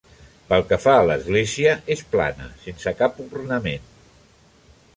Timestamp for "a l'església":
1.01-1.75